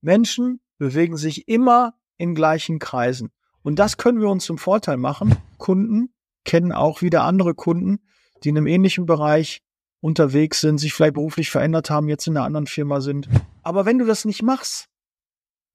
Menschen 0.00 0.60
bewegen 0.78 1.16
sich 1.16 1.48
immer 1.48 1.94
in 2.16 2.34
gleichen 2.34 2.78
Kreisen. 2.78 3.30
Und 3.62 3.78
das 3.78 3.96
können 3.96 4.20
wir 4.20 4.28
uns 4.28 4.44
zum 4.44 4.58
Vorteil 4.58 4.96
machen. 4.96 5.36
Kunden 5.58 6.14
kennen 6.44 6.72
auch 6.72 7.02
wieder 7.02 7.24
andere 7.24 7.54
Kunden, 7.54 8.00
die 8.42 8.48
in 8.48 8.56
einem 8.56 8.66
ähnlichen 8.66 9.06
Bereich 9.06 9.62
unterwegs 10.00 10.60
sind, 10.60 10.78
sich 10.78 10.94
vielleicht 10.94 11.14
beruflich 11.14 11.50
verändert 11.50 11.90
haben, 11.90 12.08
jetzt 12.08 12.26
in 12.26 12.36
einer 12.36 12.46
anderen 12.46 12.66
Firma 12.66 13.00
sind. 13.00 13.28
Aber 13.62 13.84
wenn 13.84 13.98
du 13.98 14.06
das 14.06 14.24
nicht 14.24 14.42
machst, 14.42 14.88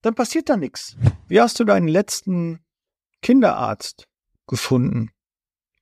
dann 0.01 0.15
passiert 0.15 0.49
da 0.49 0.57
nichts. 0.57 0.97
Wie 1.27 1.39
hast 1.39 1.59
du 1.59 1.63
deinen 1.63 1.87
letzten 1.87 2.59
Kinderarzt 3.21 4.07
gefunden? 4.47 5.11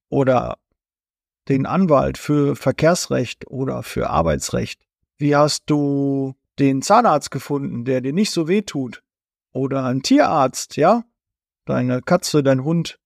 Oder 0.09 0.59
den 1.49 1.65
Anwalt 1.65 2.17
für 2.17 2.55
Verkehrsrecht 2.55 3.47
oder 3.47 3.83
für 3.83 4.09
Arbeitsrecht? 4.09 4.81
Wie 5.17 5.35
hast 5.35 5.63
du 5.67 6.35
den 6.59 6.81
Zahnarzt 6.81 7.31
gefunden, 7.31 7.85
der 7.85 8.01
dir 8.01 8.13
nicht 8.13 8.31
so 8.31 8.47
weh 8.47 8.61
tut? 8.61 9.03
Oder 9.51 9.85
einen 9.85 10.03
Tierarzt, 10.03 10.77
ja? 10.77 11.03
Deine 11.65 12.01
Katze, 12.01 12.43
dein 12.43 12.63
Hund 12.63 12.99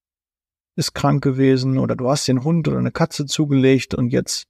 ist 0.75 0.93
krank 0.93 1.23
gewesen 1.23 1.77
oder 1.77 1.95
du 1.95 2.09
hast 2.09 2.27
den 2.27 2.43
Hund 2.43 2.67
oder 2.67 2.77
eine 2.77 2.91
Katze 2.91 3.25
zugelegt 3.25 3.95
und 3.95 4.09
jetzt 4.09 4.47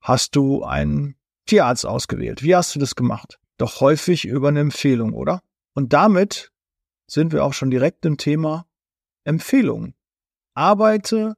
hast 0.00 0.36
du 0.36 0.62
einen 0.62 1.16
Tierarzt 1.46 1.86
ausgewählt. 1.86 2.42
Wie 2.42 2.54
hast 2.54 2.74
du 2.74 2.78
das 2.78 2.94
gemacht? 2.94 3.40
Doch 3.56 3.80
häufig 3.80 4.24
über 4.24 4.48
eine 4.48 4.60
Empfehlung, 4.60 5.12
oder? 5.14 5.42
Und 5.74 5.92
damit 5.92 6.52
sind 7.06 7.32
wir 7.32 7.44
auch 7.44 7.52
schon 7.52 7.70
direkt 7.70 8.04
im 8.04 8.16
Thema 8.16 8.66
Empfehlungen. 9.24 9.94
Arbeite 10.54 11.36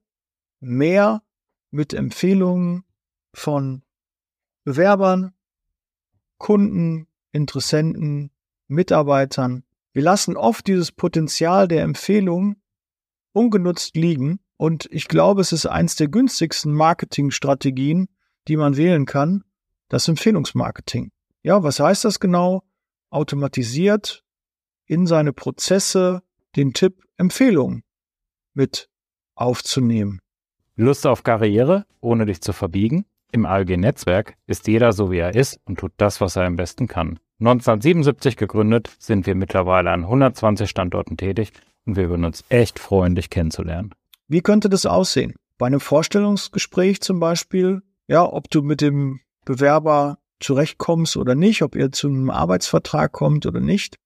mehr 0.61 1.23
mit 1.71 1.93
Empfehlungen 1.93 2.85
von 3.35 3.83
Bewerbern, 4.65 5.35
Kunden, 6.45 7.07
Interessenten, 7.33 8.31
Mitarbeitern. 8.69 9.65
Wir 9.95 10.03
lassen 10.03 10.37
oft 10.37 10.67
dieses 10.67 10.93
Potenzial 10.93 11.69
der 11.69 11.83
Empfehlung 11.83 12.57
ungenutzt 13.33 13.97
liegen 13.97 14.41
und 14.59 14.87
ich 14.91 15.09
glaube, 15.09 15.41
es 15.41 15.53
ist 15.53 15.65
eins 15.65 15.97
der 15.97 16.09
günstigsten 16.09 16.75
Marketingstrategien, 16.75 18.11
die 18.47 18.59
man 18.59 18.77
wählen 18.77 19.07
kann, 19.07 19.43
das 19.89 20.07
Empfehlungsmarketing. 20.07 21.13
Ja, 21.43 21.63
was 21.63 21.81
heißt 21.81 22.05
das 22.05 22.21
genau? 22.21 22.63
Automatisiert 23.09 24.23
in 24.85 25.07
seine 25.07 25.33
Prozesse 25.33 26.23
den 26.57 26.75
Tipp 26.75 27.05
Empfehlung 27.17 27.85
mit 28.53 28.91
aufzunehmen. 29.35 30.21
Lust 30.77 31.07
auf 31.07 31.23
Karriere, 31.23 31.87
ohne 32.03 32.27
dich 32.27 32.43
zu 32.43 32.53
verbiegen? 32.53 33.07
Im 33.35 33.47
ALG-Netzwerk 33.47 34.37
ist 34.47 34.69
jeder 34.69 34.93
so, 34.93 35.11
wie 35.11 35.19
er 35.19 35.35
ist 35.35 35.59
und 35.65 35.81
tut 35.81 35.91
das, 35.97 36.21
was 36.21 36.37
er 36.37 36.45
am 36.45 36.55
besten 36.55 36.87
kann. 36.87 37.19
1977 37.41 38.37
gegründet, 38.37 38.95
sind 39.01 39.27
wir 39.27 39.35
mittlerweile 39.35 39.91
an 39.91 40.05
120 40.05 40.71
Standorten 40.71 41.17
tätig 41.17 41.53
und 41.85 41.97
wir 41.97 42.11
würden 42.11 42.25
uns 42.25 42.45
echt 42.49 42.79
freuen, 42.79 43.17
dich 43.17 43.31
kennenzulernen. 43.31 43.93
Wie 44.29 44.41
könnte 44.41 44.69
das 44.69 44.87
aussehen? 44.87 45.35
Bei 45.59 45.67
einem 45.67 45.81
Vorstellungsgespräch 45.81 47.01
zum 47.01 47.19
Beispiel 47.19 47.83
ja, 48.07 48.25
ob 48.25 48.51
du 48.51 48.63
mit 48.63 48.81
dem 48.81 49.19
Bewerber 49.45 50.19
zurechtkommst 50.39 51.17
oder 51.17 51.35
nicht, 51.35 51.63
ob 51.63 51.75
ihr 51.75 51.91
zu 51.91 52.07
einem 52.07 52.31
Arbeitsvertrag 52.31 53.11
kommt 53.11 53.47
oder 53.47 53.59
nicht. 53.59 53.97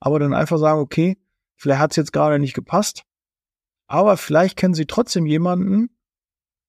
Aber 0.00 0.18
dann 0.18 0.32
einfach 0.32 0.56
sagen, 0.56 0.80
okay, 0.80 1.18
vielleicht 1.54 1.80
hat 1.80 1.90
es 1.90 1.96
jetzt 1.98 2.14
gerade 2.14 2.38
nicht 2.38 2.54
gepasst, 2.54 3.02
aber 3.88 4.16
vielleicht 4.16 4.56
kennen 4.56 4.72
sie 4.72 4.86
trotzdem 4.86 5.26
jemanden, 5.26 5.90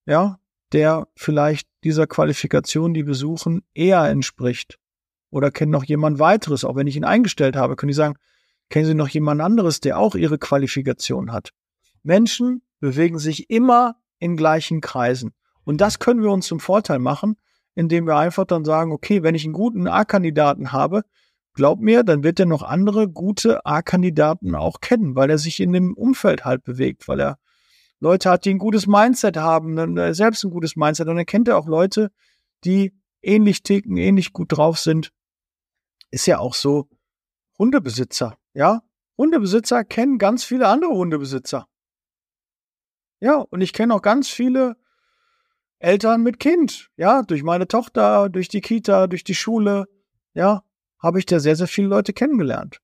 ja, 0.06 0.41
der 0.74 1.08
vielleicht 1.16 1.68
dieser 1.84 2.08
Qualifikation, 2.08 2.94
die 2.94 3.08
wir 3.08 3.16
suchen, 3.16 3.64
eher 3.74 4.04
entspricht. 4.04 4.78
Oder 5.30 5.52
kennen 5.52 5.72
noch 5.72 5.84
jemand 5.84 6.20
weiteres, 6.20 6.64
auch 6.66 6.76
wenn 6.76 6.88
ich 6.88 6.96
ihn 6.96 7.04
eingestellt 7.04 7.56
habe, 7.56 7.76
können 7.76 7.90
die 7.90 7.94
sagen, 7.94 8.16
kennen 8.70 8.86
Sie 8.86 8.94
noch 8.94 9.10
jemand 9.10 9.42
anderes, 9.42 9.80
der 9.80 9.98
auch 9.98 10.16
Ihre 10.16 10.38
Qualifikation 10.38 11.32
hat. 11.32 11.52
Menschen 12.04 12.62
bewegen 12.80 13.20
sich 13.20 13.50
immer 13.50 13.96
in 14.20 14.38
gleichen 14.38 14.82
Kreisen. 14.82 15.34
Und 15.64 15.82
das 15.82 16.00
können 16.00 16.22
wir 16.22 16.32
uns 16.32 16.48
zum 16.48 16.60
Vorteil 16.60 17.00
machen, 17.00 17.38
indem 17.76 18.08
wir 18.08 18.18
einfach 18.18 18.46
dann 18.46 18.66
sagen, 18.66 18.92
okay, 18.92 19.24
wenn 19.24 19.36
ich 19.36 19.44
einen 19.46 19.54
guten 19.54 19.88
A-Kandidaten 19.88 20.72
habe, 20.72 21.04
glaub 21.54 21.80
mir, 21.80 22.04
dann 22.04 22.24
wird 22.24 22.40
er 22.40 22.46
noch 22.46 22.64
andere 22.64 23.10
gute 23.10 23.66
A-Kandidaten 23.66 24.56
auch 24.56 24.82
kennen, 24.82 25.16
weil 25.16 25.30
er 25.30 25.38
sich 25.38 25.60
in 25.60 25.74
dem 25.74 25.94
Umfeld 25.94 26.46
halt 26.46 26.64
bewegt, 26.64 27.08
weil 27.08 27.20
er 27.20 27.38
Leute 28.02 28.32
hat, 28.32 28.46
die 28.46 28.50
ein 28.50 28.58
gutes 28.58 28.88
Mindset 28.88 29.38
haben, 29.38 29.76
dann 29.76 29.96
er 29.96 30.14
selbst 30.16 30.44
ein 30.44 30.50
gutes 30.50 30.76
Mindset 30.76 31.08
und 31.08 31.16
dann 31.16 31.26
kennt 31.26 31.48
er 31.48 31.58
auch 31.58 31.68
Leute, 31.68 32.12
die 32.66 32.94
ähnlich 33.22 33.62
ticken, 33.64 33.96
ähnlich 33.96 34.34
gut 34.34 34.52
drauf 34.52 34.80
sind. 34.80 35.12
Ist 36.10 36.26
ja 36.26 36.40
auch 36.40 36.56
so 36.56 36.90
Hundebesitzer, 37.58 38.38
ja? 38.54 38.82
Hundebesitzer 39.18 39.84
kennen 39.84 40.18
ganz 40.18 40.44
viele 40.44 40.68
andere 40.68 40.92
Hundebesitzer. 40.92 41.68
Ja, 43.20 43.36
und 43.36 43.62
ich 43.62 43.72
kenne 43.72 43.94
auch 43.94 44.02
ganz 44.02 44.30
viele 44.30 44.78
Eltern 45.78 46.24
mit 46.24 46.40
Kind. 46.40 46.90
Ja, 46.98 47.22
durch 47.22 47.44
meine 47.44 47.68
Tochter, 47.68 48.30
durch 48.30 48.48
die 48.48 48.62
Kita, 48.62 49.06
durch 49.06 49.24
die 49.24 49.36
Schule, 49.36 49.88
ja, 50.34 50.64
habe 50.98 51.20
ich 51.20 51.28
da 51.28 51.40
sehr, 51.40 51.56
sehr 51.56 51.68
viele 51.68 51.88
Leute 51.88 52.14
kennengelernt. 52.14 52.82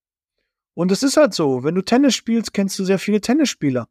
Und 0.76 0.92
es 0.92 1.02
ist 1.02 1.18
halt 1.18 1.34
so, 1.34 1.64
wenn 1.64 1.74
du 1.74 1.82
Tennis 1.82 2.14
spielst, 2.14 2.54
kennst 2.54 2.78
du 2.78 2.86
sehr 2.86 3.00
viele 3.00 3.20
Tennisspieler. 3.20 3.88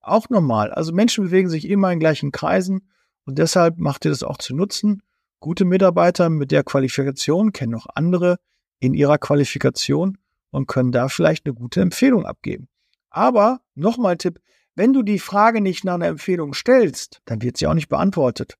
Auch 0.00 0.28
normal. 0.30 0.72
Also 0.72 0.92
Menschen 0.92 1.24
bewegen 1.24 1.48
sich 1.48 1.68
immer 1.68 1.92
in 1.92 2.00
gleichen 2.00 2.32
Kreisen 2.32 2.88
und 3.24 3.38
deshalb 3.38 3.78
macht 3.78 4.04
ihr 4.04 4.10
das 4.10 4.22
auch 4.22 4.38
zu 4.38 4.54
nutzen. 4.54 5.02
Gute 5.40 5.64
Mitarbeiter 5.64 6.28
mit 6.30 6.50
der 6.50 6.64
Qualifikation 6.64 7.52
kennen 7.52 7.72
noch 7.72 7.86
andere 7.94 8.38
in 8.78 8.94
ihrer 8.94 9.18
Qualifikation 9.18 10.18
und 10.50 10.66
können 10.66 10.92
da 10.92 11.08
vielleicht 11.08 11.46
eine 11.46 11.54
gute 11.54 11.80
Empfehlung 11.80 12.26
abgeben. 12.26 12.68
Aber 13.10 13.60
nochmal 13.74 14.16
Tipp, 14.16 14.40
wenn 14.74 14.92
du 14.92 15.02
die 15.02 15.18
Frage 15.18 15.60
nicht 15.60 15.84
nach 15.84 15.94
einer 15.94 16.06
Empfehlung 16.06 16.54
stellst, 16.54 17.20
dann 17.24 17.42
wird 17.42 17.56
sie 17.56 17.66
auch 17.66 17.74
nicht 17.74 17.88
beantwortet. 17.88 18.56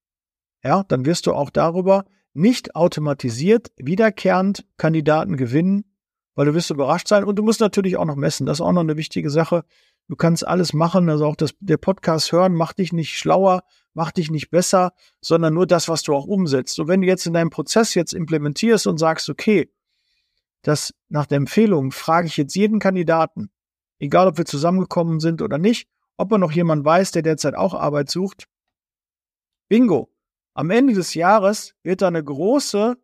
Ja, 0.62 0.84
dann 0.84 1.06
wirst 1.06 1.26
du 1.26 1.32
auch 1.32 1.50
darüber 1.50 2.04
nicht 2.34 2.76
automatisiert 2.76 3.72
wiederkehrend 3.76 4.66
Kandidaten 4.76 5.36
gewinnen, 5.36 5.84
weil 6.34 6.46
du 6.46 6.54
wirst 6.54 6.70
überrascht 6.70 7.08
sein 7.08 7.24
und 7.24 7.36
du 7.36 7.42
musst 7.42 7.60
natürlich 7.60 7.96
auch 7.96 8.04
noch 8.04 8.16
messen. 8.16 8.46
Das 8.46 8.58
ist 8.58 8.60
auch 8.60 8.72
noch 8.72 8.82
eine 8.82 8.96
wichtige 8.96 9.30
Sache. 9.30 9.64
Du 10.10 10.16
kannst 10.16 10.44
alles 10.44 10.72
machen, 10.72 11.08
also 11.08 11.24
auch 11.24 11.36
das, 11.36 11.54
der 11.60 11.76
Podcast 11.76 12.32
hören 12.32 12.52
macht 12.52 12.78
dich 12.78 12.92
nicht 12.92 13.16
schlauer, 13.16 13.62
macht 13.94 14.16
dich 14.16 14.28
nicht 14.28 14.50
besser, 14.50 14.92
sondern 15.20 15.54
nur 15.54 15.68
das, 15.68 15.88
was 15.88 16.02
du 16.02 16.12
auch 16.12 16.26
umsetzt. 16.26 16.80
Und 16.80 16.88
wenn 16.88 17.00
du 17.00 17.06
jetzt 17.06 17.26
in 17.26 17.32
deinem 17.32 17.50
Prozess 17.50 17.94
jetzt 17.94 18.12
implementierst 18.12 18.88
und 18.88 18.98
sagst, 18.98 19.30
okay, 19.30 19.72
das 20.62 20.92
nach 21.10 21.26
der 21.26 21.36
Empfehlung 21.36 21.92
frage 21.92 22.26
ich 22.26 22.36
jetzt 22.36 22.56
jeden 22.56 22.80
Kandidaten, 22.80 23.52
egal 24.00 24.26
ob 24.26 24.36
wir 24.36 24.46
zusammengekommen 24.46 25.20
sind 25.20 25.42
oder 25.42 25.58
nicht, 25.58 25.88
ob 26.16 26.32
man 26.32 26.40
noch 26.40 26.50
jemand 26.50 26.84
weiß, 26.84 27.12
der 27.12 27.22
derzeit 27.22 27.54
auch 27.54 27.74
Arbeit 27.74 28.10
sucht. 28.10 28.48
Bingo. 29.68 30.12
Am 30.54 30.70
Ende 30.70 30.94
des 30.94 31.14
Jahres 31.14 31.76
wird 31.84 32.02
da 32.02 32.08
eine 32.08 32.24
große, 32.24 32.96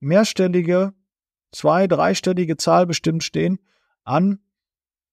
mehrstellige, 0.00 0.94
zwei-, 1.52 1.86
dreistellige 1.86 2.56
Zahl 2.56 2.86
bestimmt 2.86 3.24
stehen 3.24 3.58
an 4.04 4.40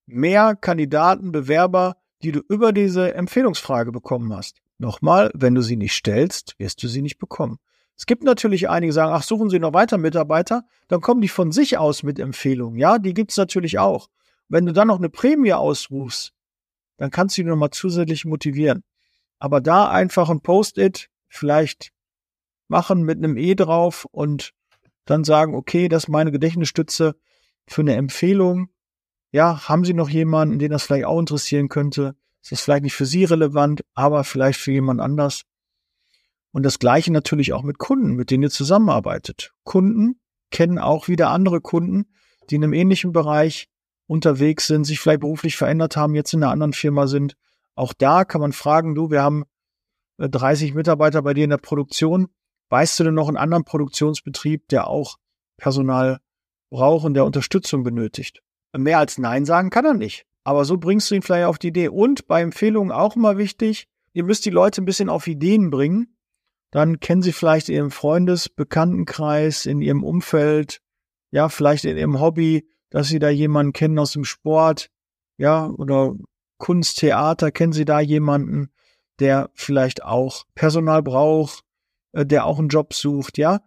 mehr 0.05 0.55
Kandidaten, 0.55 1.31
Bewerber, 1.31 1.97
die 2.21 2.31
du 2.31 2.41
über 2.49 2.71
diese 2.71 3.13
Empfehlungsfrage 3.13 3.91
bekommen 3.91 4.33
hast. 4.33 4.57
Nochmal, 4.77 5.31
wenn 5.33 5.55
du 5.55 5.61
sie 5.61 5.77
nicht 5.77 5.93
stellst, 5.93 6.55
wirst 6.57 6.81
du 6.83 6.87
sie 6.87 7.01
nicht 7.01 7.17
bekommen. 7.17 7.57
Es 7.95 8.05
gibt 8.05 8.23
natürlich 8.23 8.69
einige, 8.69 8.89
die 8.89 8.95
sagen, 8.95 9.13
ach, 9.13 9.23
suchen 9.23 9.49
Sie 9.49 9.59
noch 9.59 9.73
weiter 9.73 9.97
Mitarbeiter, 9.97 10.63
dann 10.87 11.01
kommen 11.01 11.21
die 11.21 11.27
von 11.27 11.51
sich 11.51 11.77
aus 11.77 12.03
mit 12.03 12.19
Empfehlungen. 12.19 12.79
Ja, 12.79 12.97
die 12.97 13.13
gibt's 13.13 13.37
natürlich 13.37 13.77
auch. 13.77 14.09
Wenn 14.49 14.65
du 14.65 14.73
dann 14.73 14.87
noch 14.87 14.97
eine 14.97 15.09
Prämie 15.09 15.53
ausrufst, 15.53 16.33
dann 16.97 17.11
kannst 17.11 17.37
du 17.37 17.41
ihn 17.41 17.47
nochmal 17.47 17.69
zusätzlich 17.69 18.25
motivieren. 18.25 18.83
Aber 19.39 19.61
da 19.61 19.89
einfach 19.89 20.29
ein 20.29 20.41
Post-it 20.41 21.09
vielleicht 21.27 21.91
machen 22.67 23.03
mit 23.03 23.17
einem 23.17 23.37
E 23.37 23.55
drauf 23.55 24.07
und 24.11 24.53
dann 25.05 25.23
sagen, 25.23 25.53
okay, 25.55 25.87
das 25.89 26.03
ist 26.03 26.09
meine 26.09 26.31
Gedächtnisstütze 26.31 27.15
für 27.67 27.81
eine 27.81 27.95
Empfehlung. 27.95 28.69
Ja, 29.33 29.67
haben 29.67 29.83
Sie 29.83 29.95
noch 29.95 30.09
jemanden, 30.09 30.59
den 30.59 30.71
das 30.71 30.83
vielleicht 30.83 31.05
auch 31.05 31.19
interessieren 31.19 31.67
könnte? 31.67 32.15
Ist 32.47 32.61
vielleicht 32.61 32.83
nicht 32.83 32.93
für 32.93 33.07
Sie 33.07 33.23
relevant, 33.23 33.83
aber 33.95 34.23
vielleicht 34.23 34.59
für 34.59 34.71
jemand 34.71 35.01
anders. 35.01 35.43
Und 36.51 36.61
das 36.61 36.77
Gleiche 36.77 37.11
natürlich 37.11 37.51
auch 37.51 37.63
mit 37.63 37.79
Kunden, 37.79 38.13
mit 38.13 38.29
denen 38.29 38.43
ihr 38.43 38.51
zusammenarbeitet. 38.51 39.51
Kunden 39.63 40.21
kennen 40.51 40.77
auch 40.77 41.07
wieder 41.07 41.31
andere 41.31 41.61
Kunden, 41.61 42.05
die 42.49 42.55
in 42.55 42.63
einem 42.63 42.73
ähnlichen 42.73 43.11
Bereich 43.11 43.69
unterwegs 44.05 44.67
sind, 44.67 44.83
sich 44.83 44.99
vielleicht 44.99 45.21
beruflich 45.21 45.57
verändert 45.57 45.97
haben, 45.97 46.13
jetzt 46.13 46.33
in 46.33 46.43
einer 46.43 46.51
anderen 46.51 46.73
Firma 46.73 47.07
sind. 47.07 47.35
Auch 47.73 47.93
da 47.93 48.25
kann 48.25 48.41
man 48.41 48.53
fragen, 48.53 48.93
du, 48.93 49.09
wir 49.09 49.23
haben 49.23 49.45
30 50.19 50.71
äh, 50.71 50.73
Mitarbeiter 50.75 51.23
bei 51.23 51.33
dir 51.33 51.45
in 51.45 51.49
der 51.49 51.57
Produktion. 51.57 52.27
Weißt 52.69 52.99
du 52.99 53.05
denn 53.05 53.15
noch 53.15 53.29
einen 53.29 53.37
anderen 53.37 53.65
Produktionsbetrieb, 53.65 54.67
der 54.67 54.85
auch 54.87 55.17
Personal 55.57 56.19
braucht 56.69 57.05
und 57.05 57.15
der 57.15 57.25
Unterstützung 57.25 57.83
benötigt? 57.83 58.43
Mehr 58.75 58.99
als 58.99 59.17
Nein 59.17 59.45
sagen 59.45 59.69
kann 59.69 59.85
er 59.85 59.93
nicht. 59.93 60.25
Aber 60.43 60.65
so 60.65 60.77
bringst 60.77 61.09
du 61.09 61.15
ihn 61.15 61.21
vielleicht 61.21 61.45
auf 61.45 61.59
die 61.59 61.67
Idee. 61.67 61.89
Und 61.89 62.27
bei 62.27 62.41
Empfehlungen 62.41 62.91
auch 62.91 63.15
immer 63.15 63.37
wichtig, 63.37 63.87
ihr 64.13 64.23
müsst 64.23 64.45
die 64.45 64.49
Leute 64.49 64.81
ein 64.81 64.85
bisschen 64.85 65.09
auf 65.09 65.27
Ideen 65.27 65.69
bringen. 65.69 66.15
Dann 66.71 66.99
kennen 66.99 67.21
sie 67.21 67.33
vielleicht 67.33 67.69
in 67.69 67.75
ihrem 67.75 67.91
Freundes-, 67.91 68.49
Bekanntenkreis, 68.49 69.65
in 69.65 69.81
ihrem 69.81 70.03
Umfeld 70.03 70.81
ja, 71.33 71.49
vielleicht 71.49 71.83
in 71.85 71.97
ihrem 71.97 72.21
Hobby, 72.21 72.69
dass 72.91 73.07
sie 73.07 73.17
da 73.17 73.27
jemanden 73.27 73.73
kennen 73.73 73.97
aus 73.97 74.11
dem 74.11 74.23
Sport, 74.23 74.91
ja, 75.37 75.65
oder 75.65 76.13
Kunst, 76.59 76.99
Theater, 76.99 77.51
kennen 77.51 77.73
sie 77.73 77.85
da 77.85 77.99
jemanden, 77.99 78.69
der 79.19 79.49
vielleicht 79.55 80.03
auch 80.03 80.43
Personal 80.53 81.01
braucht, 81.01 81.63
äh, 82.11 82.23
der 82.23 82.45
auch 82.45 82.59
einen 82.59 82.67
Job 82.67 82.93
sucht, 82.93 83.39
ja. 83.39 83.61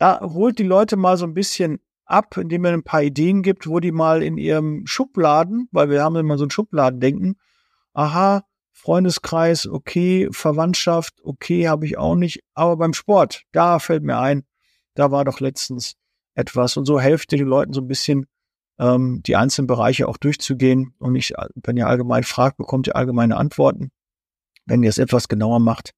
Ja, 0.00 0.20
holt 0.22 0.58
die 0.58 0.64
Leute 0.64 0.96
mal 0.96 1.16
so 1.16 1.24
ein 1.24 1.34
bisschen 1.34 1.78
ab, 2.04 2.36
indem 2.36 2.64
er 2.64 2.72
ein 2.72 2.82
paar 2.82 3.02
Ideen 3.02 3.42
gibt, 3.42 3.66
wo 3.66 3.80
die 3.80 3.92
mal 3.92 4.22
in 4.22 4.38
ihrem 4.38 4.86
Schubladen, 4.86 5.68
weil 5.72 5.90
wir 5.90 6.02
haben 6.02 6.16
immer 6.16 6.38
so 6.38 6.44
ein 6.44 6.50
Schubladendenken, 6.50 7.38
aha, 7.92 8.44
Freundeskreis, 8.72 9.66
okay, 9.66 10.28
Verwandtschaft, 10.30 11.14
okay, 11.22 11.68
habe 11.68 11.86
ich 11.86 11.96
auch 11.96 12.16
nicht, 12.16 12.42
aber 12.54 12.76
beim 12.76 12.92
Sport, 12.92 13.44
da 13.52 13.78
fällt 13.78 14.02
mir 14.02 14.18
ein, 14.18 14.44
da 14.94 15.10
war 15.10 15.24
doch 15.24 15.40
letztens 15.40 15.96
etwas. 16.34 16.76
Und 16.76 16.84
so 16.84 17.00
helft 17.00 17.32
ihr 17.32 17.38
den 17.38 17.48
Leuten 17.48 17.72
so 17.72 17.80
ein 17.80 17.88
bisschen, 17.88 18.26
ähm, 18.78 19.22
die 19.24 19.36
einzelnen 19.36 19.66
Bereiche 19.66 20.08
auch 20.08 20.16
durchzugehen. 20.16 20.94
Und 20.98 21.12
nicht, 21.12 21.34
wenn 21.54 21.76
ihr 21.76 21.86
allgemein 21.86 22.24
fragt, 22.24 22.56
bekommt 22.56 22.86
ihr 22.86 22.96
allgemeine 22.96 23.36
Antworten. 23.36 23.90
Wenn 24.66 24.82
ihr 24.82 24.88
es 24.88 24.98
etwas 24.98 25.28
genauer 25.28 25.60
macht, 25.60 25.92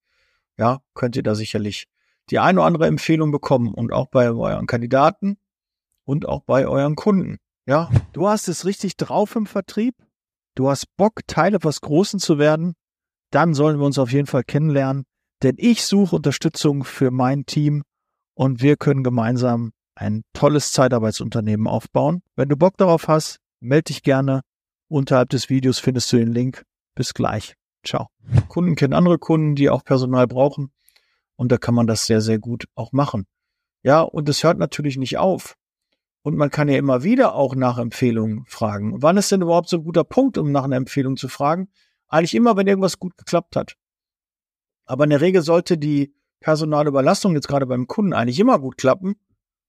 ja, 0.58 0.81
könnt 0.94 1.17
ihr 1.17 1.23
da 1.23 1.35
sicherlich 1.35 1.87
die 2.31 2.38
eine 2.38 2.61
oder 2.61 2.67
andere 2.67 2.87
Empfehlung 2.87 3.31
bekommen. 3.31 3.73
Und 3.73 3.93
auch 3.93 4.06
bei 4.06 4.29
euren 4.31 4.67
Kandidaten 4.67 5.38
und 6.06 6.26
auch 6.26 6.41
bei 6.41 6.67
euren 6.67 6.97
Kunden. 6.97 7.37
Ja, 7.67 7.91
du 8.12 8.29
hast 8.29 8.49
es 8.49 8.64
richtig 8.64 8.97
drauf 8.97 9.37
im 9.37 9.44
Vertrieb. 9.44 9.94
Du 10.55 10.70
hast 10.70 10.87
Bock, 10.97 11.26
Teil 11.26 11.55
etwas 11.55 11.82
Großen 11.82 12.19
zu 12.19 12.38
werden. 12.38 12.75
Dann 13.31 13.53
sollen 13.53 13.79
wir 13.79 13.85
uns 13.85 13.99
auf 13.99 14.12
jeden 14.12 14.29
Fall 14.29 14.44
kennenlernen, 14.44 15.05
denn 15.43 15.56
ich 15.58 15.85
suche 15.85 16.17
Unterstützung 16.17 16.85
für 16.85 17.11
mein 17.11 17.44
Team 17.44 17.82
und 18.35 18.62
wir 18.62 18.76
können 18.76 19.03
gemeinsam 19.03 19.73
ein 19.97 20.23
tolles 20.32 20.73
Zeitarbeitsunternehmen 20.73 21.67
aufbauen. 21.67 22.23
Wenn 22.37 22.49
du 22.49 22.56
Bock 22.56 22.76
darauf 22.76 23.08
hast, 23.08 23.38
melde 23.61 23.85
dich 23.85 24.03
gerne. 24.03 24.43
Unterhalb 24.88 25.31
des 25.31 25.50
Videos 25.50 25.79
findest 25.79 26.12
du 26.12 26.19
den 26.19 26.32
Link. 26.32 26.64
Bis 26.94 27.12
gleich. 27.14 27.55
Ciao. 27.85 28.08
Kunden 28.49 28.76
kennen 28.76 28.94
andere 28.94 29.19
Kunden, 29.19 29.55
die 29.55 29.70
auch 29.70 29.85
Personal 29.85 30.26
brauchen. 30.26 30.70
Und 31.37 31.53
da 31.53 31.58
kann 31.58 31.75
man 31.75 31.87
das 31.87 32.06
sehr, 32.06 32.20
sehr 32.20 32.38
gut 32.38 32.67
auch 32.75 32.93
machen. 32.93 33.26
Ja, 33.82 34.00
und 34.00 34.29
es 34.29 34.43
hört 34.44 34.58
natürlich 34.58 34.97
nicht 34.97 35.19
auf. 35.19 35.56
Und 36.26 36.37
man 36.37 36.50
kann 36.50 36.69
ja 36.69 36.76
immer 36.76 37.05
wieder 37.05 37.37
auch 37.37 37.55
nach 37.55 37.78
Empfehlungen 37.78 38.46
fragen. 38.49 39.00
Wann 39.00 39.17
ist 39.17 39.31
denn 39.31 39.43
überhaupt 39.43 39.69
so 39.69 39.76
ein 39.76 39.84
guter 39.84 40.02
Punkt, 40.02 40.38
um 40.38 40.50
nach 40.50 40.64
einer 40.64 40.75
Empfehlung 40.75 41.17
zu 41.17 41.28
fragen? 41.28 41.69
Eigentlich 42.08 42.34
immer, 42.34 42.56
wenn 42.56 42.67
irgendwas 42.67 42.99
gut 42.99 43.17
geklappt 43.17 43.55
hat. 43.55 43.76
Aber 44.87 45.05
in 45.05 45.11
der 45.11 45.20
Regel 45.20 45.43
sollte 45.43 45.78
die 45.78 46.17
Personalüberlastung 46.40 47.34
jetzt 47.34 47.46
gerade 47.46 47.67
beim 47.67 47.87
Kunden 47.87 48.12
eigentlich 48.12 48.40
immer 48.40 48.58
gut 48.58 48.76
klappen. 48.76 49.14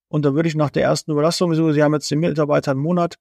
Und 0.08 0.26
da 0.26 0.34
würde 0.34 0.50
ich 0.50 0.56
nach 0.56 0.72
der 0.72 0.82
ersten 0.82 1.12
Überlastung, 1.12 1.54
so, 1.54 1.72
Sie 1.72 1.84
haben 1.84 1.94
jetzt 1.94 2.10
den 2.10 2.22
Mitarbeiter 2.22 2.72
einen 2.72 2.80
Monat, 2.80 3.20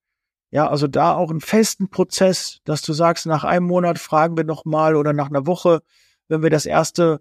ja, 0.50 0.66
also 0.70 0.86
da 0.86 1.14
auch 1.14 1.28
einen 1.28 1.42
festen 1.42 1.90
Prozess, 1.90 2.60
dass 2.64 2.80
du 2.80 2.94
sagst, 2.94 3.26
nach 3.26 3.44
einem 3.44 3.66
Monat 3.66 3.98
fragen 3.98 4.38
wir 4.38 4.44
nochmal 4.44 4.96
oder 4.96 5.12
nach 5.12 5.28
einer 5.28 5.46
Woche, 5.46 5.82
wenn 6.28 6.42
wir 6.42 6.48
das 6.48 6.64
erste 6.64 7.20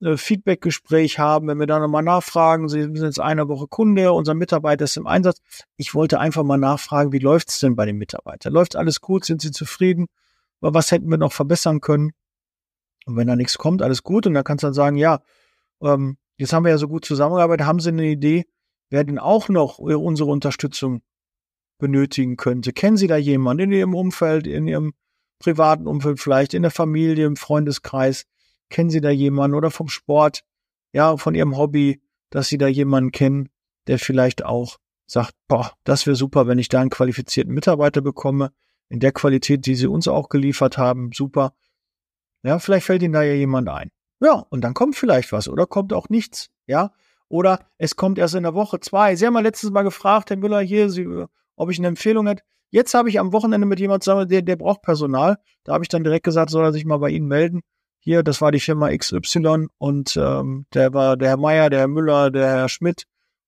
äh, 0.00 0.16
Feedback-Gespräch 0.16 1.18
haben, 1.18 1.48
wenn 1.48 1.58
wir 1.58 1.66
da 1.66 1.78
nochmal 1.78 2.02
nachfragen, 2.02 2.68
Sie 2.68 2.82
sind 2.82 2.96
jetzt 2.96 3.20
eine 3.20 3.48
Woche 3.48 3.66
Kunde, 3.66 4.12
unser 4.12 4.34
Mitarbeiter 4.34 4.84
ist 4.84 4.96
im 4.96 5.06
Einsatz. 5.06 5.40
Ich 5.76 5.94
wollte 5.94 6.20
einfach 6.20 6.42
mal 6.42 6.58
nachfragen, 6.58 7.12
wie 7.12 7.18
läuft's 7.18 7.60
denn 7.60 7.76
bei 7.76 7.86
den 7.86 7.96
Mitarbeitern? 7.96 8.52
Läuft 8.52 8.76
alles 8.76 9.00
gut? 9.00 9.24
Sind 9.24 9.40
Sie 9.40 9.50
zufrieden? 9.50 10.06
Was 10.60 10.90
hätten 10.90 11.10
wir 11.10 11.18
noch 11.18 11.32
verbessern 11.32 11.80
können? 11.80 12.12
Und 13.06 13.16
wenn 13.16 13.26
da 13.26 13.36
nichts 13.36 13.56
kommt, 13.56 13.82
alles 13.82 14.02
gut. 14.02 14.26
Und 14.26 14.34
dann 14.34 14.44
kannst 14.44 14.64
du 14.64 14.66
dann 14.66 14.74
sagen, 14.74 14.96
ja, 14.96 15.20
ähm, 15.80 16.18
jetzt 16.36 16.52
haben 16.52 16.64
wir 16.64 16.70
ja 16.70 16.78
so 16.78 16.88
gut 16.88 17.04
zusammengearbeitet, 17.04 17.66
haben 17.66 17.80
Sie 17.80 17.90
eine 17.90 18.06
Idee, 18.06 18.44
wer 18.90 19.04
denn 19.04 19.18
auch 19.18 19.48
noch 19.48 19.78
unsere 19.78 20.30
Unterstützung 20.30 21.02
benötigen 21.78 22.36
könnte. 22.36 22.72
Kennen 22.72 22.96
Sie 22.96 23.06
da 23.06 23.16
jemanden 23.16 23.64
in 23.64 23.72
Ihrem 23.72 23.94
Umfeld, 23.94 24.46
in 24.46 24.66
Ihrem 24.66 24.92
privaten 25.38 25.86
Umfeld 25.86 26.20
vielleicht, 26.20 26.54
in 26.54 26.62
der 26.62 26.70
Familie, 26.70 27.26
im 27.26 27.36
Freundeskreis? 27.36 28.24
Kennen 28.68 28.90
Sie 28.90 29.00
da 29.00 29.10
jemanden 29.10 29.56
oder 29.56 29.70
vom 29.70 29.88
Sport, 29.88 30.44
ja, 30.92 31.16
von 31.16 31.34
Ihrem 31.34 31.56
Hobby, 31.56 32.02
dass 32.30 32.48
Sie 32.48 32.58
da 32.58 32.66
jemanden 32.66 33.12
kennen, 33.12 33.48
der 33.86 33.98
vielleicht 33.98 34.44
auch 34.44 34.78
sagt, 35.06 35.34
boah, 35.48 35.72
das 35.84 36.06
wäre 36.06 36.16
super, 36.16 36.46
wenn 36.46 36.58
ich 36.58 36.68
da 36.68 36.80
einen 36.80 36.90
qualifizierten 36.90 37.54
Mitarbeiter 37.54 38.00
bekomme, 38.00 38.52
in 38.88 39.00
der 39.00 39.12
Qualität, 39.12 39.66
die 39.66 39.74
Sie 39.74 39.86
uns 39.86 40.08
auch 40.08 40.28
geliefert 40.28 40.78
haben, 40.78 41.10
super. 41.12 41.54
Ja, 42.42 42.58
vielleicht 42.58 42.86
fällt 42.86 43.02
Ihnen 43.02 43.12
da 43.12 43.22
ja 43.22 43.34
jemand 43.34 43.68
ein. 43.68 43.90
Ja, 44.20 44.46
und 44.50 44.62
dann 44.62 44.74
kommt 44.74 44.96
vielleicht 44.96 45.32
was 45.32 45.48
oder 45.48 45.66
kommt 45.66 45.92
auch 45.92 46.08
nichts. 46.08 46.50
Ja, 46.66 46.92
oder 47.28 47.66
es 47.78 47.96
kommt 47.96 48.18
erst 48.18 48.34
in 48.34 48.44
der 48.44 48.54
Woche 48.54 48.80
zwei. 48.80 49.16
Sie 49.16 49.26
haben 49.26 49.34
ja 49.34 49.40
letztes 49.40 49.70
Mal 49.70 49.82
gefragt, 49.82 50.30
Herr 50.30 50.36
Müller, 50.36 50.60
hier, 50.60 50.90
Sie, 50.90 51.06
ob 51.56 51.70
ich 51.70 51.78
eine 51.78 51.88
Empfehlung 51.88 52.26
hätte. 52.26 52.42
Jetzt 52.70 52.94
habe 52.94 53.08
ich 53.08 53.18
am 53.20 53.32
Wochenende 53.32 53.66
mit 53.66 53.80
jemandem 53.80 54.02
zusammen, 54.02 54.28
der, 54.28 54.42
der 54.42 54.56
braucht 54.56 54.82
Personal. 54.82 55.38
Da 55.64 55.72
habe 55.72 55.84
ich 55.84 55.88
dann 55.88 56.04
direkt 56.04 56.24
gesagt, 56.24 56.50
soll 56.50 56.64
er 56.64 56.72
sich 56.72 56.84
mal 56.84 56.98
bei 56.98 57.10
Ihnen 57.10 57.26
melden. 57.26 57.62
Hier, 58.06 58.22
das 58.22 58.40
war 58.40 58.52
die 58.52 58.60
Firma 58.60 58.96
XY 58.96 59.66
und 59.78 60.16
ähm, 60.16 60.66
der 60.72 60.94
war 60.94 61.16
der 61.16 61.30
Herr 61.30 61.36
Meier, 61.36 61.70
der 61.70 61.80
Herr 61.80 61.88
Müller, 61.88 62.30
der 62.30 62.46
Herr 62.46 62.68
Schmidt. 62.68 63.02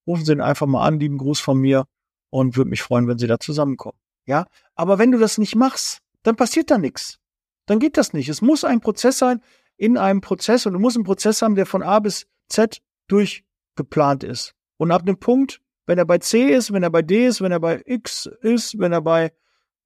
Rufen 0.05 0.25
Sie 0.25 0.33
ihn 0.33 0.41
einfach 0.41 0.67
mal 0.67 0.85
an, 0.85 0.99
lieben 0.99 1.17
Gruß 1.17 1.39
von 1.39 1.59
mir 1.59 1.85
und 2.31 2.57
würde 2.57 2.69
mich 2.69 2.83
freuen, 2.83 3.07
wenn 3.07 3.19
Sie 3.19 3.29
da 3.29 3.39
zusammenkommen. 3.39 3.97
Ja, 4.27 4.47
aber 4.75 4.99
wenn 4.99 5.13
du 5.13 5.19
das 5.19 5.39
nicht 5.39 5.55
machst, 5.55 6.01
dann 6.25 6.35
passiert 6.35 6.73
da 6.73 6.77
nichts. 6.77 7.21
Dann 7.67 7.79
geht 7.79 7.97
das 7.97 8.13
nicht. 8.13 8.29
Es 8.29 8.43
muss 8.43 8.65
ein 8.65 8.81
Prozess 8.81 9.19
sein 9.19 9.43
in 9.77 9.97
einem 9.97 10.23
Prozess 10.23 10.67
und 10.67 10.73
du 10.73 10.81
musst 10.81 10.97
einen 10.97 11.05
Prozess 11.05 11.41
haben, 11.41 11.55
der 11.55 11.65
von 11.65 11.85
A 11.85 12.01
bis 12.01 12.27
Z 12.49 12.83
durchgeplant 13.07 14.25
ist. 14.25 14.57
Und 14.77 14.91
ab 14.91 15.07
dem 15.07 15.21
Punkt, 15.21 15.61
wenn 15.87 15.99
er 15.99 16.05
bei 16.05 16.19
C 16.19 16.49
ist, 16.49 16.73
wenn 16.73 16.83
er 16.83 16.91
bei 16.91 17.03
D 17.03 17.29
ist, 17.29 17.41
wenn 17.41 17.53
er 17.53 17.61
bei 17.61 17.81
X 17.87 18.29
ist, 18.41 18.77
wenn 18.81 18.93
er 18.93 19.03
bei 19.03 19.31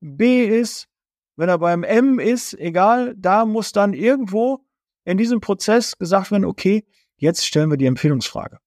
B 0.01 0.47
ist, 0.47 0.89
wenn 1.37 1.49
er 1.49 1.59
beim 1.59 1.83
M 1.83 2.19
ist, 2.19 2.55
egal, 2.55 3.15
da 3.17 3.45
muss 3.45 3.73
dann 3.73 3.95
irgendwo 3.95 4.65
in 5.05 5.19
diesem 5.19 5.41
Prozess 5.41 5.99
gesagt 5.99 6.31
werden, 6.31 6.45
okay, 6.45 6.85
jetzt 7.17 7.47
stellen 7.47 7.71
wir 7.71 7.77
die 7.77 7.87
Empfehlungsfrage. 7.87 8.59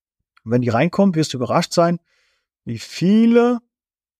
Und 0.44 0.52
wenn 0.52 0.62
die 0.62 0.70
reinkommt, 0.70 1.16
wirst 1.16 1.34
du 1.34 1.38
überrascht 1.38 1.74
sein, 1.74 2.00
wie 2.64 2.80
viele 2.80 3.60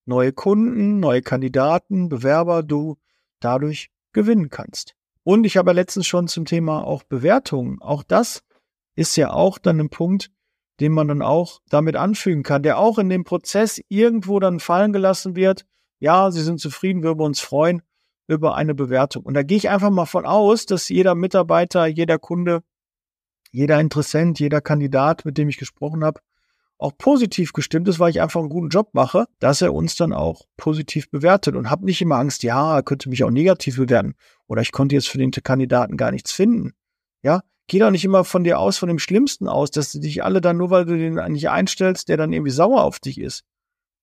neue 0.06 0.34
Kunden, 0.34 1.00
neue 1.00 1.22
Kandidaten, 1.22 2.10
Bewerber 2.10 2.64
du 2.64 2.98
dadurch 3.40 3.90
gewinnen 4.14 4.50
kannst. 4.50 4.96
Und 5.24 5.46
ich 5.46 5.58
habe 5.58 5.72
ja 5.72 5.76
letztens 5.76 6.06
schon 6.06 6.28
zum 6.28 6.46
Thema 6.46 6.84
auch 6.84 7.04
Bewertungen. 7.04 7.82
Auch 7.82 8.04
das 8.04 8.44
ist 8.96 9.16
ja 9.18 9.32
auch 9.32 9.58
dann 9.58 9.80
ein 9.80 9.90
Punkt, 9.90 10.32
den 10.80 10.92
man 10.92 11.08
dann 11.08 11.22
auch 11.22 11.62
damit 11.70 11.96
anfügen 11.96 12.44
kann, 12.44 12.64
der 12.64 12.78
auch 12.78 13.00
in 13.00 13.10
dem 13.10 13.24
Prozess 13.24 13.82
irgendwo 13.88 14.40
dann 14.40 14.60
fallen 14.60 14.94
gelassen 14.94 15.36
wird. 15.36 15.66
Ja, 16.00 16.30
Sie 16.32 16.44
sind 16.44 16.60
zufrieden, 16.60 17.02
wir 17.02 17.12
würden 17.12 17.22
uns 17.22 17.40
freuen 17.40 17.82
über 18.28 18.56
eine 18.56 18.74
Bewertung. 18.74 19.24
Und 19.24 19.34
da 19.34 19.44
gehe 19.44 19.58
ich 19.58 19.70
einfach 19.70 19.90
mal 19.90 20.06
von 20.06 20.26
aus, 20.26 20.66
dass 20.66 20.90
jeder 20.90 21.16
Mitarbeiter, 21.16 21.86
jeder 21.86 22.20
Kunde, 22.20 22.64
jeder 23.52 23.80
Interessent, 23.80 24.40
jeder 24.40 24.62
Kandidat, 24.62 25.26
mit 25.26 25.38
dem 25.38 25.50
ich 25.50 25.58
gesprochen 25.58 26.04
habe, 26.04 26.22
auch 26.78 26.92
positiv 26.98 27.54
gestimmt 27.54 27.88
ist, 27.88 28.00
weil 28.00 28.10
ich 28.10 28.22
einfach 28.22 28.42
einen 28.42 28.50
guten 28.50 28.70
Job 28.70 28.90
mache, 28.94 29.28
dass 29.40 29.62
er 29.62 29.74
uns 29.74 29.96
dann 29.96 30.12
auch 30.12 30.42
positiv 30.58 31.10
bewertet 31.10 31.56
und 31.56 31.70
habe 31.70 31.86
nicht 31.86 32.02
immer 32.02 32.18
Angst, 32.18 32.44
ja, 32.44 32.76
er 32.76 32.84
könnte 32.84 33.10
mich 33.10 33.24
auch 33.24 33.32
negativ 33.32 33.78
bewerten 33.78 34.16
oder 34.48 34.62
ich 34.62 34.72
konnte 34.72 34.96
jetzt 34.96 35.08
für 35.08 35.18
den 35.18 35.32
Kandidaten 35.32 35.96
gar 35.96 36.12
nichts 36.12 36.32
finden. 36.32 36.74
Ja, 37.24 37.42
geh 37.68 37.80
doch 37.80 37.92
nicht 37.92 38.04
immer 38.04 38.26
von 38.26 38.44
dir 38.44 38.60
aus, 38.60 38.78
von 38.78 38.90
dem 38.90 39.00
Schlimmsten 39.00 39.48
aus, 39.48 39.72
dass 39.72 39.92
du 39.92 40.00
dich 40.00 40.24
alle 40.24 40.42
dann 40.42 40.58
nur, 40.58 40.70
weil 40.70 40.86
du 40.86 40.98
den 40.98 41.16
nicht 41.32 41.50
einstellst, 41.50 42.10
der 42.10 42.18
dann 42.18 42.34
irgendwie 42.34 42.52
sauer 42.52 42.84
auf 42.84 43.00
dich 43.00 43.20
ist. 43.20 43.44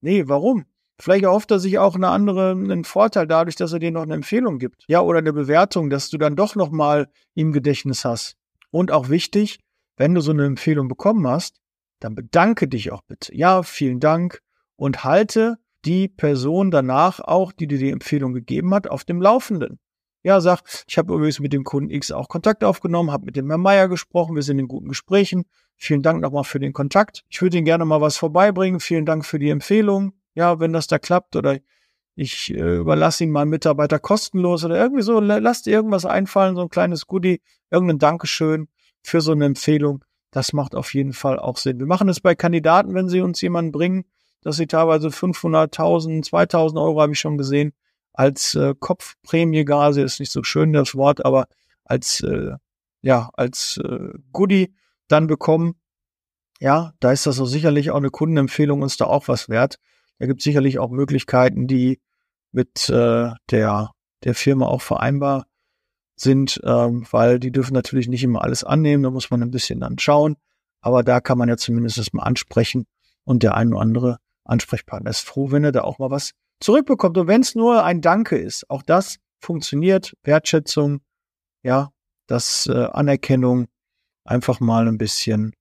Nee, 0.01 0.25
warum? 0.27 0.65
Vielleicht 0.99 1.25
erhofft 1.25 1.51
er 1.51 1.59
sich 1.59 1.79
auch 1.79 1.95
eine 1.95 2.09
andere, 2.09 2.51
einen 2.51 2.85
Vorteil 2.85 3.27
dadurch, 3.27 3.57
dass 3.57 3.73
er 3.73 3.79
dir 3.79 3.91
noch 3.91 4.03
eine 4.03 4.15
Empfehlung 4.15 4.59
gibt. 4.59 4.85
Ja, 4.89 5.01
oder 5.01 5.19
eine 5.19 5.33
Bewertung, 5.33 5.91
dass 5.91 6.11
du 6.11 6.19
dann 6.19 6.37
doch 6.37 6.55
nochmal 6.55 7.09
im 7.35 7.53
Gedächtnis 7.53 8.05
hast. 8.05 8.37
Und 8.71 8.91
auch 8.93 9.09
wichtig, 9.09 9.59
wenn 9.97 10.15
du 10.15 10.21
so 10.21 10.31
eine 10.33 10.45
Empfehlung 10.45 10.89
bekommen 10.89 11.27
hast, 11.27 11.61
dann 12.01 12.15
bedanke 12.15 12.69
dich 12.69 12.93
auch 12.93 13.03
bitte. 13.03 13.35
Ja, 13.35 13.63
vielen 13.63 14.01
Dank 14.01 14.41
und 14.77 15.05
halte 15.05 15.59
die 15.85 16.09
Person 16.09 16.71
danach 16.71 17.21
auch, 17.21 17.53
die 17.53 17.67
dir 17.67 17.79
die 17.79 17.91
Empfehlung 17.91 18.33
gegeben 18.33 18.73
hat, 18.75 18.89
auf 18.89 19.05
dem 19.05 19.21
Laufenden. 19.21 19.79
Ja, 20.25 20.41
sag, 20.41 20.63
ich 20.87 20.99
habe 20.99 21.15
übrigens 21.15 21.41
mit 21.41 21.53
dem 21.53 21.65
Kunden 21.65 21.91
X 21.91 22.13
auch 22.13 22.29
Kontakt 22.29 22.63
aufgenommen, 22.63 23.11
habe 23.11 23.27
mit 23.27 23.35
dem 23.35 23.49
Herrn 23.49 23.61
Meier 23.61 23.89
gesprochen, 23.89 24.37
wir 24.37 24.43
sind 24.43 24.59
in 24.61 24.69
guten 24.69 24.89
Gesprächen. 24.89 25.45
Vielen 25.77 26.03
Dank 26.03 26.21
nochmal 26.21 26.45
für 26.45 26.61
den 26.61 26.73
Kontakt. 26.73 27.25
Ich 27.29 27.43
würde 27.43 27.57
Ihnen 27.57 27.65
gerne 27.65 27.85
mal 27.85 28.01
was 28.01 28.17
vorbeibringen. 28.17 28.79
Vielen 28.79 29.05
Dank 29.05 29.25
für 29.25 29.41
die 29.41 29.51
Empfehlung. 29.51 30.13
Ja, 30.35 30.61
wenn 30.61 30.73
das 30.73 30.87
da 30.87 30.99
klappt 30.99 31.37
oder 31.37 31.59
ich 32.15 32.53
äh, 32.55 32.77
überlasse 32.77 33.25
ihn 33.25 33.31
meinem 33.31 33.51
Mitarbeiter 33.51 33.99
kostenlos 33.99 34.65
oder 34.65 34.79
irgendwie 34.79 35.03
so, 35.03 35.21
lasst 35.21 35.67
irgendwas 35.67 36.05
einfallen, 36.05 36.57
so 36.57 36.63
ein 36.63 36.69
kleines 36.69 37.07
Goodie, 37.07 37.41
irgendein 37.71 37.99
Dankeschön 37.99 38.69
für 39.03 39.21
so 39.21 39.33
eine 39.33 39.47
Empfehlung. 39.47 40.05
Das 40.31 40.53
macht 40.53 40.75
auf 40.75 40.95
jeden 40.95 41.13
Fall 41.13 41.39
auch 41.39 41.57
Sinn. 41.57 41.79
Wir 41.79 41.87
machen 41.87 42.09
es 42.09 42.21
bei 42.21 42.35
Kandidaten, 42.35 42.95
wenn 42.95 43.09
sie 43.09 43.21
uns 43.21 43.41
jemanden 43.41 43.73
bringen, 43.73 44.05
dass 44.43 44.57
sie 44.57 44.67
teilweise 44.67 45.09
500.000, 45.09 46.27
2.000 46.27 46.83
Euro 46.83 47.01
habe 47.01 47.13
ich 47.13 47.21
schon 47.21 47.39
gesehen, 47.39 47.73
als 48.13 48.55
äh, 48.55 48.75
Kopfprämie 48.79 49.65
Gase 49.65 50.03
ist 50.03 50.21
nicht 50.21 50.33
so 50.33 50.43
schön 50.43 50.73
das 50.73 50.95
Wort, 50.95 51.25
aber 51.25 51.47
als 51.85 52.21
äh, 52.21 52.53
ja 53.01 53.31
als 53.35 53.81
äh, 53.83 54.11
Goodie 54.33 54.75
dann 55.09 55.27
bekommen. 55.27 55.77
Ja, 56.61 56.93
da 57.01 57.13
ist 57.13 57.27
das 57.27 57.37
so 57.37 57.47
sicherlich 57.47 57.91
auch 57.91 57.97
eine 57.97 58.11
Kundenempfehlung 58.11 58.83
uns 58.83 58.97
da 58.97 59.07
auch 59.07 59.29
was 59.29 59.49
wert. 59.49 59.79
Da 60.23 60.29
gibt 60.29 60.39
es 60.39 60.45
sicherlich 60.45 60.79
auch 60.79 60.93
Möglichkeiten, 60.93 61.67
die 61.67 62.01
mit 62.53 62.89
äh, 62.89 63.33
der, 63.51 63.91
der 64.23 64.35
Firma 64.37 64.67
auch 64.67 64.81
vereinbar 64.81 65.47
sind, 66.15 66.61
ähm, 66.63 67.05
weil 67.11 67.41
die 67.41 67.51
dürfen 67.51 67.75
natürlich 67.75 68.07
nicht 68.07 68.23
immer 68.23 68.45
alles 68.45 68.63
annehmen, 68.63 69.03
da 69.03 69.11
muss 69.11 69.33
man 69.33 69.43
ein 69.43 69.51
bisschen 69.51 69.81
dann 69.81 69.99
schauen. 69.99 70.37
Aber 70.81 71.03
da 71.03 71.21
kann 71.21 71.39
man 71.39 71.49
ja 71.49 71.57
zumindest 71.57 71.99
das 71.99 72.13
mal 72.13 72.23
ansprechen 72.23 72.87
und 73.25 73.43
der 73.43 73.57
ein 73.57 73.73
oder 73.73 73.81
andere 73.81 74.19
Ansprechpartner 74.45 75.11
ist 75.11 75.27
froh, 75.27 75.51
wenn 75.51 75.65
er 75.65 75.73
da 75.73 75.81
auch 75.81 75.99
mal 75.99 76.13
was 76.13 76.35
zurückbekommt. 76.61 77.19
Und 77.19 77.27
wenn 77.27 77.41
es 77.41 77.57
nur 77.57 77.83
ein 77.83 78.01
Danke 78.01 78.39
ist, 78.39 78.71
auch 78.71 78.83
das 78.83 79.17
funktioniert, 79.41 80.17
Wertschätzung, 80.23 81.01
ja, 81.65 81.91
das 82.29 82.69
äh, 82.69 82.85
Anerkennung, 82.93 83.67
einfach 84.25 84.61
mal 84.61 84.87
ein 84.87 84.99
bisschen 84.99 85.53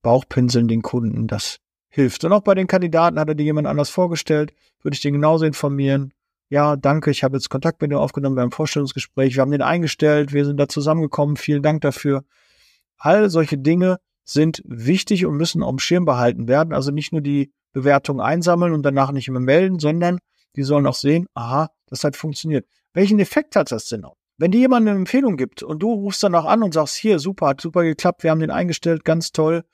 Bauchpinseln 0.00 0.66
den 0.66 0.80
Kunden, 0.80 1.26
das 1.26 1.58
hilft. 1.92 2.24
Und 2.24 2.32
auch 2.32 2.40
bei 2.40 2.54
den 2.54 2.66
Kandidaten 2.66 3.20
hat 3.20 3.28
er 3.28 3.34
dir 3.34 3.44
jemand 3.44 3.68
anders 3.68 3.90
vorgestellt, 3.90 4.52
würde 4.82 4.94
ich 4.94 5.02
den 5.02 5.12
genauso 5.12 5.44
informieren. 5.44 6.12
Ja, 6.48 6.76
danke, 6.76 7.10
ich 7.10 7.22
habe 7.22 7.36
jetzt 7.36 7.50
Kontakt 7.50 7.80
mit 7.80 7.92
dir 7.92 8.00
aufgenommen, 8.00 8.36
wir 8.36 8.42
haben 8.42 8.48
ein 8.48 8.52
Vorstellungsgespräch, 8.52 9.36
wir 9.36 9.42
haben 9.42 9.52
den 9.52 9.62
eingestellt, 9.62 10.32
wir 10.32 10.44
sind 10.44 10.58
da 10.58 10.68
zusammengekommen, 10.68 11.36
vielen 11.36 11.62
Dank 11.62 11.82
dafür. 11.82 12.24
All 12.98 13.30
solche 13.30 13.58
Dinge 13.58 13.98
sind 14.24 14.62
wichtig 14.64 15.26
und 15.26 15.36
müssen 15.36 15.62
auf 15.62 15.70
dem 15.70 15.78
Schirm 15.78 16.04
behalten 16.04 16.48
werden. 16.48 16.72
Also 16.72 16.90
nicht 16.90 17.12
nur 17.12 17.20
die 17.20 17.52
Bewertung 17.72 18.20
einsammeln 18.20 18.72
und 18.72 18.82
danach 18.82 19.12
nicht 19.12 19.28
mehr 19.28 19.40
melden, 19.40 19.78
sondern 19.78 20.18
die 20.56 20.62
sollen 20.62 20.86
auch 20.86 20.94
sehen, 20.94 21.26
aha, 21.34 21.70
das 21.86 22.04
hat 22.04 22.16
funktioniert. 22.16 22.66
Welchen 22.94 23.18
Effekt 23.18 23.56
hat 23.56 23.72
das 23.72 23.86
denn 23.86 24.04
auch? 24.04 24.16
Wenn 24.38 24.50
dir 24.50 24.60
jemand 24.60 24.88
eine 24.88 24.98
Empfehlung 24.98 25.36
gibt 25.36 25.62
und 25.62 25.82
du 25.82 25.92
rufst 25.92 26.22
dann 26.22 26.34
auch 26.34 26.44
an 26.44 26.62
und 26.62 26.74
sagst, 26.74 26.96
hier, 26.96 27.18
super, 27.18 27.48
hat 27.48 27.60
super 27.60 27.82
geklappt, 27.82 28.22
wir 28.22 28.30
haben 28.30 28.40
den 28.40 28.50
eingestellt, 28.50 29.04
ganz 29.04 29.32
toll 29.32 29.64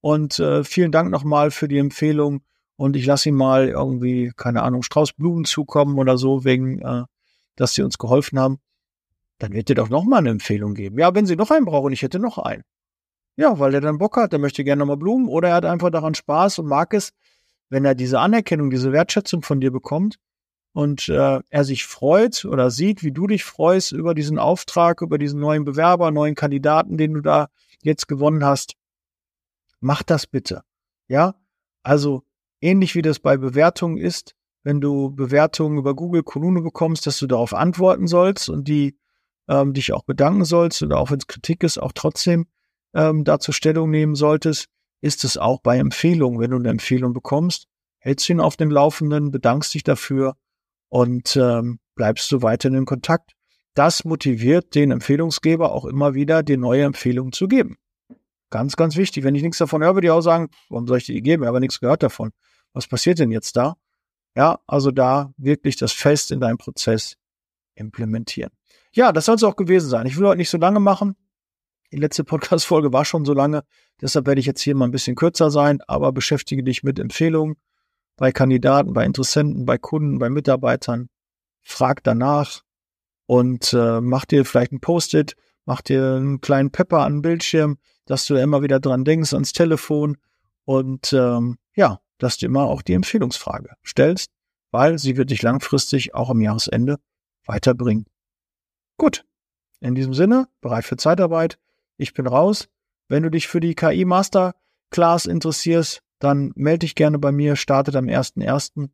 und 0.00 0.38
äh, 0.38 0.64
vielen 0.64 0.92
Dank 0.92 1.10
nochmal 1.10 1.50
für 1.50 1.68
die 1.68 1.78
Empfehlung 1.78 2.42
und 2.76 2.96
ich 2.96 3.04
lasse 3.06 3.28
ihm 3.28 3.36
mal 3.36 3.68
irgendwie, 3.68 4.32
keine 4.36 4.62
Ahnung, 4.62 4.82
Strauß 4.82 5.12
Blumen 5.12 5.44
zukommen 5.44 5.98
oder 5.98 6.16
so, 6.16 6.44
wegen, 6.44 6.78
äh, 6.80 7.04
dass 7.56 7.74
sie 7.74 7.82
uns 7.82 7.98
geholfen 7.98 8.38
haben, 8.38 8.58
dann 9.38 9.52
wird 9.52 9.68
dir 9.68 9.74
doch 9.74 9.88
nochmal 9.88 10.20
eine 10.20 10.30
Empfehlung 10.30 10.74
geben. 10.74 10.98
Ja, 10.98 11.14
wenn 11.14 11.26
sie 11.26 11.36
noch 11.36 11.50
einen 11.50 11.66
brauchen, 11.66 11.92
ich 11.92 12.02
hätte 12.02 12.18
noch 12.18 12.38
einen. 12.38 12.62
Ja, 13.36 13.58
weil 13.58 13.74
er 13.74 13.80
dann 13.80 13.98
Bock 13.98 14.16
hat, 14.16 14.32
der 14.32 14.38
möchte 14.38 14.64
gerne 14.64 14.80
nochmal 14.80 14.96
Blumen 14.96 15.28
oder 15.28 15.48
er 15.48 15.54
hat 15.56 15.64
einfach 15.64 15.90
daran 15.90 16.14
Spaß 16.14 16.58
und 16.58 16.66
mag 16.66 16.94
es, 16.94 17.12
wenn 17.68 17.84
er 17.84 17.94
diese 17.94 18.18
Anerkennung, 18.18 18.70
diese 18.70 18.92
Wertschätzung 18.92 19.42
von 19.42 19.60
dir 19.60 19.70
bekommt 19.70 20.16
und 20.72 21.08
äh, 21.08 21.40
er 21.48 21.64
sich 21.64 21.84
freut 21.84 22.44
oder 22.44 22.70
sieht, 22.70 23.02
wie 23.02 23.12
du 23.12 23.26
dich 23.26 23.44
freust 23.44 23.92
über 23.92 24.14
diesen 24.14 24.38
Auftrag, 24.38 25.02
über 25.02 25.18
diesen 25.18 25.40
neuen 25.40 25.64
Bewerber, 25.64 26.10
neuen 26.10 26.34
Kandidaten, 26.34 26.96
den 26.96 27.14
du 27.14 27.20
da 27.20 27.48
jetzt 27.82 28.08
gewonnen 28.08 28.44
hast, 28.44 28.74
mach 29.80 30.02
das 30.02 30.26
bitte. 30.26 30.62
Ja, 31.08 31.34
also 31.82 32.22
ähnlich 32.60 32.94
wie 32.94 33.02
das 33.02 33.18
bei 33.18 33.36
Bewertungen 33.36 33.96
ist, 33.96 34.34
wenn 34.62 34.80
du 34.80 35.10
Bewertungen 35.10 35.78
über 35.78 35.94
Google 35.94 36.22
Kolumne 36.22 36.60
bekommst, 36.60 37.06
dass 37.06 37.18
du 37.18 37.26
darauf 37.26 37.54
antworten 37.54 38.06
sollst 38.06 38.48
und 38.48 38.68
die 38.68 38.98
ähm, 39.48 39.72
dich 39.72 39.92
auch 39.92 40.04
bedanken 40.04 40.44
sollst 40.44 40.82
oder 40.82 40.98
auch 40.98 41.10
wenn 41.10 41.18
es 41.18 41.26
Kritik 41.26 41.64
ist, 41.64 41.78
auch 41.78 41.92
trotzdem 41.92 42.46
ähm, 42.94 43.24
dazu 43.24 43.52
Stellung 43.52 43.90
nehmen 43.90 44.14
solltest, 44.14 44.66
ist 45.00 45.24
es 45.24 45.38
auch 45.38 45.60
bei 45.60 45.78
Empfehlungen. 45.78 46.40
Wenn 46.40 46.50
du 46.50 46.58
eine 46.58 46.68
Empfehlung 46.68 47.12
bekommst, 47.12 47.66
hältst 47.98 48.28
du 48.28 48.34
ihn 48.34 48.40
auf 48.40 48.56
den 48.56 48.70
Laufenden, 48.70 49.30
bedankst 49.30 49.74
dich 49.74 49.82
dafür 49.82 50.36
und 50.88 51.36
ähm, 51.36 51.78
bleibst 51.94 52.30
du 52.32 52.42
weiterhin 52.42 52.78
in 52.78 52.86
Kontakt. 52.86 53.32
Das 53.74 54.04
motiviert 54.04 54.74
den 54.74 54.90
Empfehlungsgeber 54.90 55.72
auch 55.72 55.84
immer 55.84 56.14
wieder, 56.14 56.42
dir 56.42 56.58
neue 56.58 56.82
Empfehlungen 56.82 57.32
zu 57.32 57.48
geben. 57.48 57.76
Ganz, 58.50 58.76
ganz 58.76 58.96
wichtig. 58.96 59.24
Wenn 59.24 59.34
ich 59.34 59.42
nichts 59.42 59.58
davon 59.58 59.82
höre, 59.82 59.94
würde 59.94 60.08
ich 60.08 60.10
auch 60.10 60.20
sagen, 60.20 60.48
warum 60.68 60.86
soll 60.86 60.98
ich 60.98 61.06
dir 61.06 61.14
die 61.14 61.22
geben? 61.22 61.42
Ich 61.42 61.46
habe 61.46 61.60
nichts 61.60 61.80
gehört 61.80 62.02
davon. 62.02 62.32
Was 62.72 62.86
passiert 62.86 63.18
denn 63.18 63.30
jetzt 63.30 63.56
da? 63.56 63.76
Ja, 64.36 64.60
also 64.66 64.90
da 64.90 65.32
wirklich 65.36 65.76
das 65.76 65.92
fest 65.92 66.30
in 66.30 66.40
deinem 66.40 66.58
Prozess 66.58 67.16
implementieren. 67.74 68.50
Ja, 68.92 69.12
das 69.12 69.24
soll 69.24 69.36
es 69.36 69.44
auch 69.44 69.56
gewesen 69.56 69.88
sein. 69.88 70.06
Ich 70.06 70.16
will 70.16 70.26
heute 70.26 70.38
nicht 70.38 70.50
so 70.50 70.58
lange 70.58 70.80
machen. 70.80 71.16
Die 71.92 71.96
letzte 71.96 72.22
Podcast-Folge 72.22 72.92
war 72.92 73.04
schon 73.04 73.24
so 73.24 73.32
lange. 73.32 73.64
Deshalb 74.00 74.26
werde 74.26 74.40
ich 74.40 74.46
jetzt 74.46 74.60
hier 74.60 74.76
mal 74.76 74.84
ein 74.84 74.92
bisschen 74.92 75.16
kürzer 75.16 75.50
sein, 75.50 75.80
aber 75.88 76.12
beschäftige 76.12 76.62
dich 76.62 76.82
mit 76.82 76.98
Empfehlungen 76.98 77.56
bei 78.16 78.32
Kandidaten, 78.32 78.92
bei 78.92 79.04
Interessenten, 79.04 79.64
bei 79.64 79.78
Kunden, 79.78 80.18
bei 80.18 80.28
Mitarbeitern. 80.28 81.08
Frag 81.62 82.04
danach 82.04 82.62
und 83.26 83.72
äh, 83.72 84.00
mach 84.00 84.24
dir 84.24 84.44
vielleicht 84.44 84.72
ein 84.72 84.80
Post-it, 84.80 85.36
mach 85.64 85.80
dir 85.80 86.14
einen 86.14 86.40
kleinen 86.40 86.70
Pepper 86.70 87.00
an 87.00 87.14
den 87.14 87.22
Bildschirm, 87.22 87.78
dass 88.10 88.26
du 88.26 88.34
immer 88.34 88.62
wieder 88.62 88.80
dran 88.80 89.04
denkst, 89.04 89.32
ans 89.32 89.52
Telefon 89.52 90.16
und 90.64 91.12
ähm, 91.12 91.58
ja, 91.76 92.00
dass 92.18 92.38
du 92.38 92.46
immer 92.46 92.64
auch 92.64 92.82
die 92.82 92.94
Empfehlungsfrage 92.94 93.70
stellst, 93.86 94.32
weil 94.72 94.98
sie 94.98 95.16
wird 95.16 95.30
dich 95.30 95.42
langfristig 95.42 96.12
auch 96.12 96.28
am 96.28 96.40
Jahresende 96.40 96.98
weiterbringen. 97.46 98.06
Gut, 98.96 99.24
in 99.78 99.94
diesem 99.94 100.12
Sinne, 100.12 100.48
bereit 100.60 100.84
für 100.84 100.96
Zeitarbeit. 100.96 101.58
Ich 101.98 102.12
bin 102.12 102.26
raus. 102.26 102.68
Wenn 103.06 103.22
du 103.22 103.30
dich 103.30 103.46
für 103.46 103.60
die 103.60 103.76
KI 103.76 104.04
Masterclass 104.04 105.26
interessierst, 105.26 106.02
dann 106.18 106.50
melde 106.56 106.80
dich 106.80 106.96
gerne 106.96 107.20
bei 107.20 107.30
mir, 107.30 107.54
startet 107.54 107.94
am 107.94 108.06
1.1. 108.06 108.88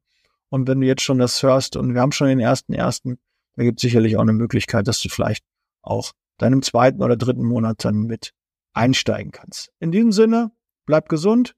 Und 0.50 0.68
wenn 0.68 0.80
du 0.82 0.87
jetzt 0.87 1.02
schon 1.02 1.18
das 1.18 1.42
hörst 1.42 1.76
und 1.76 1.94
wir 1.94 2.02
haben 2.02 2.12
schon 2.12 2.28
den 2.28 2.40
1.1., 2.40 3.16
da 3.56 3.62
gibt 3.62 3.78
es 3.78 3.82
sicherlich 3.82 4.18
auch 4.18 4.23
eine 4.23 4.35
Möglichkeit, 4.35 4.87
dass 4.87 5.00
du 5.00 5.08
vielleicht 5.08 5.42
auch 5.80 6.12
deinem 6.37 6.61
zweiten 6.61 7.02
oder 7.02 7.16
dritten 7.16 7.44
Monat 7.44 7.82
dann 7.82 8.02
mit 8.02 8.35
einsteigen 8.76 9.33
kannst. 9.33 9.71
In 9.80 9.90
diesem 9.90 10.12
Sinne, 10.12 10.52
bleib 10.85 11.09
gesund, 11.09 11.54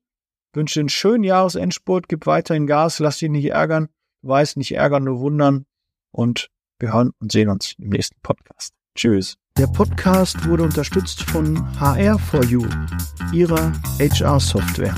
wünsche 0.55 0.75
dir 0.75 0.81
einen 0.81 0.89
schönen 0.89 1.25
Jahresendspurt, 1.25 2.09
gib 2.09 2.27
weiterhin 2.27 2.67
Gas, 2.67 2.99
lass 2.99 3.19
dich 3.19 3.31
nicht 3.31 3.47
ärgern, 3.47 3.89
du 4.23 4.29
weißt, 4.29 4.57
nicht 4.57 4.73
ärgern, 4.73 5.05
nur 5.05 5.21
wundern 5.21 5.67
und 6.11 6.51
wir 6.79 6.93
hören 6.93 7.11
und 7.21 7.33
sehen 7.33 7.49
uns 7.49 7.75
im 7.79 7.89
nächsten 7.91 8.21
Podcast. 8.23 8.75
Tschüss. 8.95 9.37
Der 9.57 9.67
Podcast 9.67 10.47
wurde 10.47 10.63
unterstützt 10.63 11.23
von 11.23 11.59
HR4U, 11.79 12.65
ihrer 13.33 13.73
HR-Software. 13.99 14.95